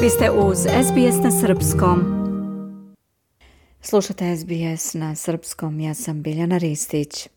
[0.00, 2.00] Vi ste uz SBS na Srpskom.
[3.80, 7.28] Slušate SBS na Srpskom, ja sam Biljana Ristić.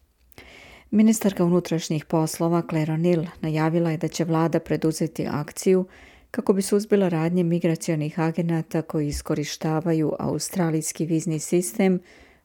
[0.92, 5.86] Ministarka unutrašnjih poslova Claire O'Neill najavila je da će vlada preduzeti akciju
[6.32, 12.00] kako bi suzbila radnje migracionih agenata koji iskorištavaju australijski vizni sistem,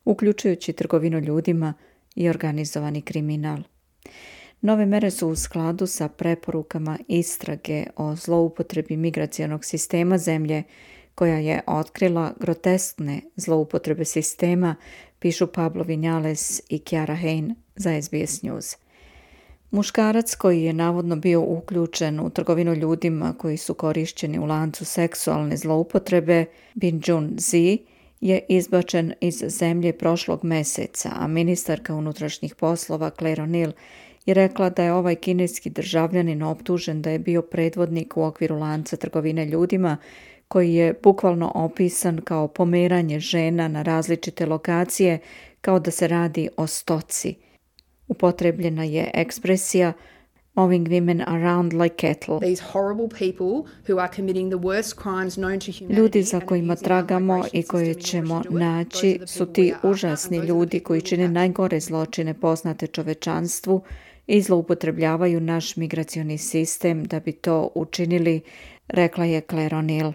[0.04, 1.74] uključujući trgovinu ljudima
[2.14, 3.58] i organizovani kriminal.
[4.66, 10.62] Nove mere su u skladu sa preporukama istrage o zloupotrebi migracionog sistema zemlje
[11.14, 14.76] koja je otkrila groteskne zloupotrebe sistema,
[15.18, 18.76] pišu Pablo Vinjales i Chiara Hein za SBS News.
[19.70, 25.56] Muškarac koji je navodno bio uključen u trgovinu ljudima koji su korišćeni u lancu seksualne
[25.56, 27.78] zloupotrebe, Bin Jun Zi,
[28.20, 33.72] je izbačen iz zemlje prošlog meseca, a ministarka unutrašnjih poslova Claire O'Neill
[34.26, 38.96] je rekla da je ovaj kineski državljanin optužen da je bio predvodnik u okviru lanca
[38.96, 39.96] trgovine ljudima
[40.48, 45.18] koji je bukvalno opisan kao pomeranje žena na različite lokacije
[45.60, 47.34] kao da se radi o stoci.
[48.08, 49.92] Upotrebljena je ekspresija
[50.54, 52.40] moving women around like cattle.
[52.40, 55.96] These horrible people who are committing the worst crimes known to humanity.
[55.96, 61.80] Ljudi za kojima tragamo i koje ćemo naći su ti užasni ljudi koji čine najgore
[61.80, 63.82] zločine poznate čovečanstvu
[64.26, 68.40] i zloupotrebljavaju naš migracioni sistem da bi to učinili,
[68.88, 70.12] rekla je Claire O'Neill.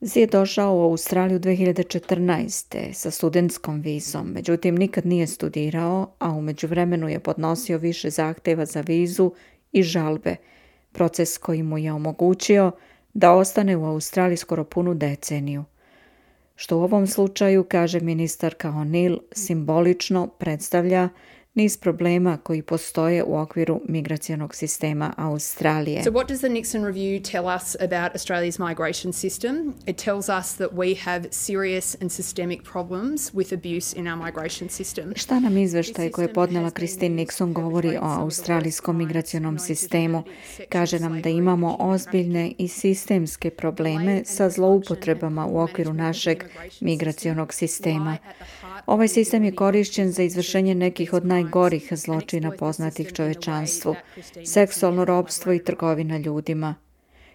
[0.00, 2.92] Zi je došao u Australiju 2014.
[2.92, 8.80] sa studentskom vizom, međutim nikad nije studirao, a u međuvremenu je podnosio više zahteva za
[8.80, 9.32] vizu
[9.72, 10.36] i žalbe,
[10.92, 12.70] proces koji mu je omogućio
[13.14, 15.64] da ostane u Australiji skoro punu deceniju.
[16.56, 21.08] Što u ovom slučaju, kaže ministarka O'Neill, simbolično predstavlja
[21.54, 26.02] niz problema koji postoje u okviru migracionog sistema Australije.
[26.04, 29.72] So what does the Nixon review tell us about Australia's migration system?
[29.86, 34.68] It tells us that we have serious and systemic problems with abuse in our migration
[34.68, 35.12] system.
[35.16, 40.22] Šta nam izveštaj koje je podnela Christine Nixon govori o australijskom migracionom sistemu?
[40.68, 46.44] Kaže nam da imamo ozbiljne i sistemske probleme sa zloupotrebama u okviru našeg
[46.80, 48.18] migracionog sistema.
[48.86, 53.94] Ovaj sistem je korišćen za izvršenje nekih od najgorih zločina poznatih čovečanstvu,
[54.44, 56.74] seksualno robstvo i trgovina ljudima.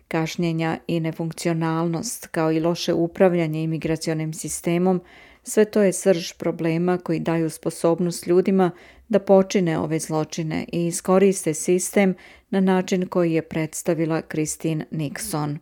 [0.08, 5.02] Kašnjenja i nefunkcionalnost, kao i loše upravljanje imigracionim sistemom,
[5.44, 8.72] sve to je srž problema koji daju sposobnost ljudima
[9.09, 12.16] da počine ove zločine i iskoriste sistem
[12.50, 15.58] na način koji je predstavila Christine Nixon.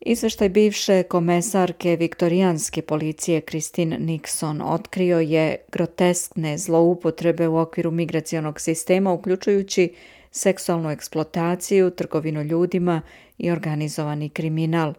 [0.00, 9.12] Izveštaj bivše komesarke viktorijanske policije Christine Nixon otkrio je groteskne zloupotrebe u okviru migracionog sistema,
[9.12, 9.94] uključujući
[10.30, 13.02] seksualnu eksploataciju, trgovinu ljudima
[13.38, 14.94] i organizovani kriminal.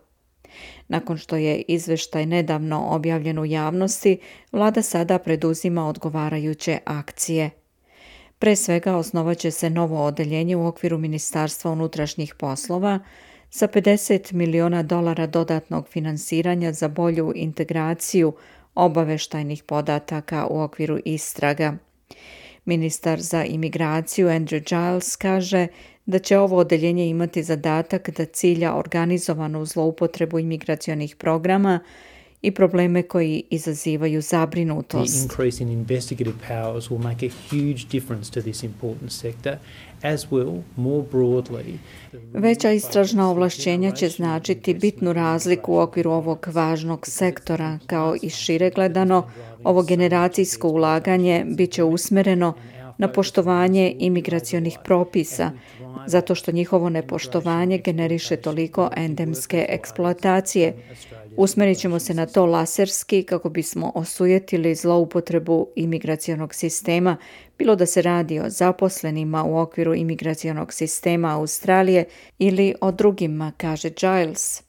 [0.88, 4.18] Nakon što je izveštaj nedavno objavljen u javnosti,
[4.52, 7.50] vlada sada preduzima odgovarajuće akcije.
[8.40, 13.00] Pre svega osnovaće se novo odeljenje u okviru Ministarstva unutrašnjih poslova,
[13.50, 18.34] sa 50 miliona dolara dodatnog finansiranja za bolju integraciju
[18.76, 21.78] obaveštajnih podataka u okviru istraga.
[22.66, 25.68] Ministar za imigraciju Andrew Giles kaže
[26.06, 31.80] da će ovo odeljenje imati zadatak da cilja organizovanu zloupotrebu imigracionih programa
[32.42, 35.14] i probleme koji izazivaju zabrinutost.
[35.14, 39.58] The increase in investigative powers will make a huge difference to this important sector
[40.02, 41.78] as will more broadly.
[42.34, 48.70] Veća istražna ovlašćenja će značiti bitnu razliku u okviru ovog važnog sektora, kao i šire
[48.70, 49.30] gledano,
[49.64, 52.54] ovo generacijsko ulaganje bit će usmereno
[53.00, 55.52] na poštovanje imigracionih propisa,
[56.08, 60.74] zato što njihovo nepoštovanje generiše toliko endemske eksploatacije,
[61.38, 67.18] Usmerit ćemo se na to laserski kako bismo osujetili zloupotrebu imigracionog sistema,
[67.58, 72.06] bilo da se radi o zaposlenima u okviru imigracionog sistema Australije
[72.40, 74.69] ili o drugima, kaže Giles.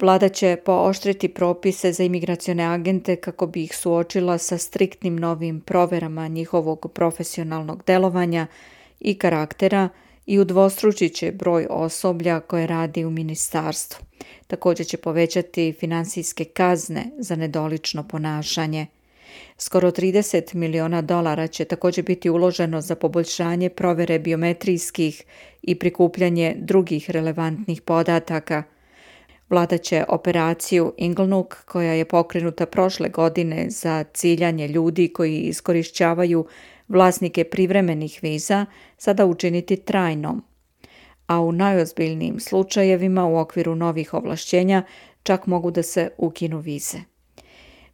[0.00, 6.28] Vlada će pooštriti propise za imigracione agente kako bi ih suočila sa striktnim novim proverama
[6.28, 8.46] njihovog profesionalnog delovanja
[9.00, 9.88] i karaktera
[10.26, 14.04] i udvostručit će broj osoblja koje radi u ministarstvu.
[14.46, 18.86] Također će povećati financijske kazne za nedolično ponašanje.
[19.58, 25.22] Skoro 30 miliona dolara će također biti uloženo za poboljšanje provere biometrijskih
[25.62, 28.62] i prikupljanje drugih relevantnih podataka.
[29.54, 36.46] Vlada će operaciju Inglenook, koja je pokrenuta prošle godine za ciljanje ljudi koji iskorišćavaju
[36.88, 38.66] vlasnike privremenih viza,
[38.98, 40.42] sada učiniti trajnom
[41.26, 44.82] a u najozbiljnijim slučajevima u okviru novih ovlašćenja
[45.22, 47.13] čak mogu da se ukinu vize.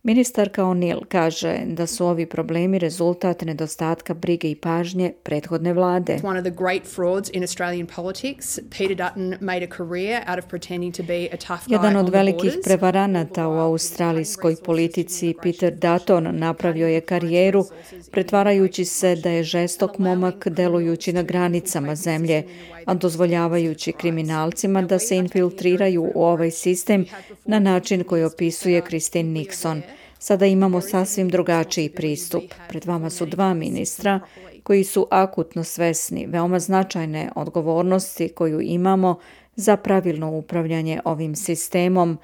[0.02, 6.20] Ministarka O'Neill kaže da su ovi problemi rezultat nedostatka brige i pažnje prethodne vlade.
[6.22, 10.50] One of the great frauds in Australian politics, Peter Dutton made a career out of
[10.50, 16.38] pretending to be a tough guy Jedan od velikih prevaranata u australijskoj politici, Peter Dutton,
[16.38, 17.64] napravio je karijeru
[18.10, 22.44] pretvarajući se da je žestok momak delujući na granicama zemlje,
[22.84, 27.06] a dozvoljavajući kriminalcima da se infiltriraju u ovaj sistem
[27.44, 29.80] na način koji opisuje Christine Nixon.
[30.22, 32.42] Sada imamo sasvim drugačiji pristup.
[32.68, 34.20] Pred vama su dva ministra
[34.62, 39.18] koji su akutno svesni veoma značajne odgovornosti koju imamo
[39.56, 42.18] za pravilno upravljanje ovim sistemom,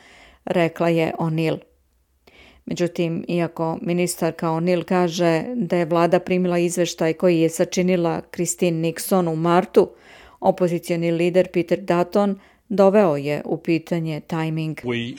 [0.44, 1.58] rekla je O'Neill.
[2.66, 9.32] Međutim, iako ministarka O'Neill kaže da je vlada primila izveštaj koji je sačinila Christine Nixon
[9.32, 9.90] u martu,
[10.40, 12.38] opozicioni lider Peter Dutton
[12.68, 14.80] doveo je u pitanje tajming.
[14.84, 15.16] We,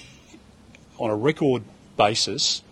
[0.97, 1.63] on a record
[1.97, 2.66] basis,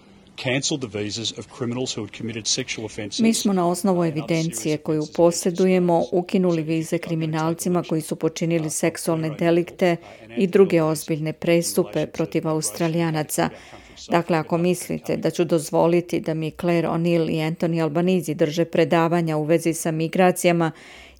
[3.19, 9.95] Mi smo na osnovu evidencije koju posjedujemo ukinuli vize kriminalcima koji su počinili seksualne delikte
[10.37, 13.49] i druge ozbiljne prestupe protiv Australijanaca.
[14.09, 19.37] Dakle, ako mislite da ću dozvoliti da mi Claire O'Neill i Anthony Albanizi drže predavanja
[19.37, 20.71] u vezi sa migracijama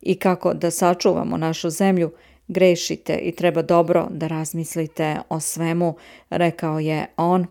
[0.02, 2.12] i kako da sačuvamo našu zemlju,
[2.48, 5.96] grešite i treba dobro da razmislite o svemu,
[6.30, 7.46] rekao je on,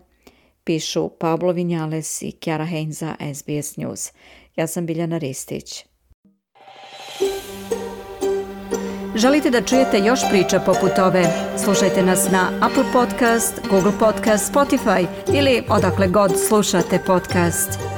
[0.65, 4.11] pišu Pablo Vinjales i Kjara Hein za SBS News.
[4.55, 5.85] Ja sam Biljana Ristić.
[9.15, 11.25] Želite da čujete još priča poput ove?
[11.63, 17.94] Slušajte nas na Apple Podcast, Google Podcast, Spotify ili odakle god slušate podcast.